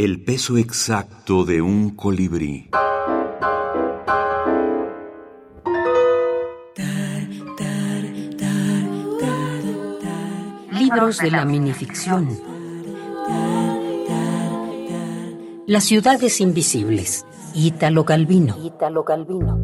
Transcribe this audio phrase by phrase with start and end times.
[0.00, 2.70] El peso exacto de un colibrí.
[10.70, 12.28] Libros de la minificción.
[15.66, 17.26] Las ciudades invisibles.
[17.52, 18.56] Ítalo Calvino.
[18.62, 19.58] Ítalo Calvino.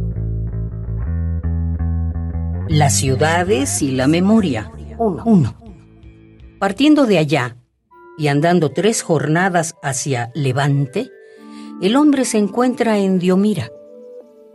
[2.66, 4.72] Las ciudades y la memoria.
[4.98, 5.22] Uno.
[5.24, 5.54] Uno.
[6.58, 7.56] Partiendo de allá
[8.16, 11.10] y andando tres jornadas hacia Levante,
[11.80, 13.70] el hombre se encuentra en Diomira,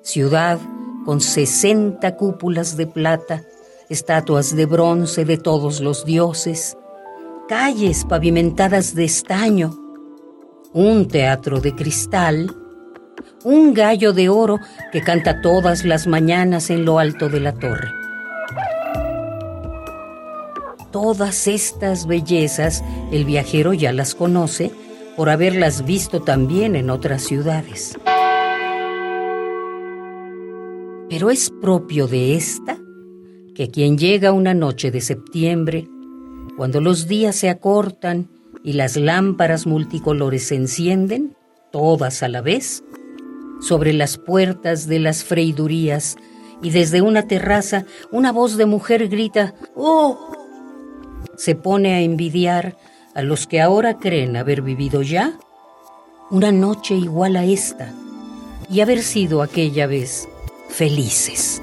[0.01, 0.59] ciudad
[1.05, 3.43] con sesenta cúpulas de plata,
[3.89, 6.77] estatuas de bronce de todos los dioses,
[7.47, 9.77] calles pavimentadas de estaño,
[10.73, 12.55] un teatro de cristal,
[13.43, 14.59] un gallo de oro
[14.91, 17.89] que canta todas las mañanas en lo alto de la torre.
[20.91, 24.71] Todas estas bellezas el viajero ya las conoce
[25.15, 27.95] por haberlas visto también en otras ciudades.
[31.09, 32.77] Pero es propio de esta
[33.53, 35.87] que quien llega una noche de septiembre,
[36.57, 38.29] cuando los días se acortan
[38.63, 41.35] y las lámparas multicolores se encienden,
[41.71, 42.83] todas a la vez,
[43.61, 46.15] sobre las puertas de las freidurías
[46.61, 50.38] y desde una terraza una voz de mujer grita ¡Oh!
[51.39, 52.75] Se pone a envidiar
[53.15, 55.39] a los que ahora creen haber vivido ya
[56.29, 57.93] una noche igual a esta
[58.69, 60.27] y haber sido aquella vez
[60.67, 61.61] felices.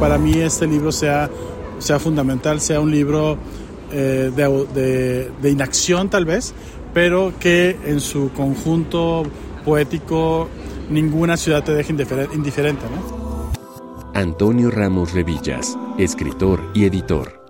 [0.00, 1.30] Para mí este libro sea,
[1.78, 3.38] sea fundamental, sea un libro
[3.92, 6.54] eh, de, de, de inacción tal vez,
[6.92, 9.22] pero que en su conjunto
[9.64, 10.48] poético
[10.90, 12.82] ninguna ciudad te deje indiferente.
[12.90, 13.52] ¿no?
[14.12, 17.41] Antonio Ramos Revillas, escritor y editor.